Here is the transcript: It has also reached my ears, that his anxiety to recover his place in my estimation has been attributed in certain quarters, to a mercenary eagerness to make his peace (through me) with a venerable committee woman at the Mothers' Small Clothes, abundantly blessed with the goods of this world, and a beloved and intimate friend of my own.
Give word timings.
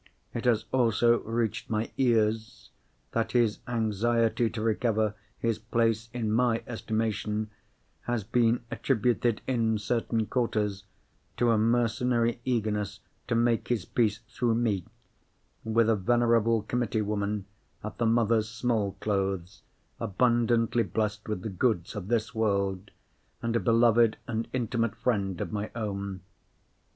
It 0.33 0.45
has 0.45 0.65
also 0.71 1.19
reached 1.19 1.69
my 1.69 1.91
ears, 1.95 2.71
that 3.11 3.33
his 3.33 3.59
anxiety 3.67 4.49
to 4.49 4.59
recover 4.59 5.13
his 5.37 5.59
place 5.59 6.09
in 6.11 6.31
my 6.31 6.63
estimation 6.65 7.51
has 8.07 8.23
been 8.23 8.63
attributed 8.71 9.41
in 9.45 9.77
certain 9.77 10.25
quarters, 10.25 10.85
to 11.37 11.51
a 11.51 11.57
mercenary 11.59 12.41
eagerness 12.45 13.01
to 13.27 13.35
make 13.35 13.67
his 13.67 13.85
peace 13.85 14.21
(through 14.27 14.55
me) 14.55 14.85
with 15.63 15.87
a 15.87 15.95
venerable 15.95 16.63
committee 16.63 17.03
woman 17.03 17.45
at 17.83 17.99
the 17.99 18.07
Mothers' 18.07 18.49
Small 18.49 18.93
Clothes, 19.01 19.61
abundantly 19.99 20.81
blessed 20.81 21.29
with 21.29 21.43
the 21.43 21.49
goods 21.49 21.95
of 21.95 22.07
this 22.07 22.33
world, 22.33 22.89
and 23.43 23.55
a 23.55 23.59
beloved 23.59 24.17
and 24.27 24.47
intimate 24.51 24.95
friend 24.95 25.39
of 25.39 25.51
my 25.51 25.69
own. 25.75 26.21